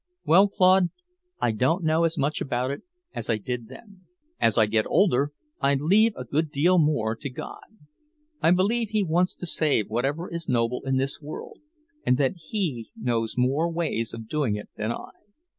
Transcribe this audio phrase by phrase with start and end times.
[0.25, 0.89] Well, Claude,
[1.39, 2.81] I don't know as much about it
[3.13, 4.07] as I did then.
[4.39, 7.61] As I get older, I leave a good deal more to God.
[8.41, 11.59] I believe He wants to save whatever is noble in this world,
[12.03, 15.11] and that He knows more ways of doing it than I."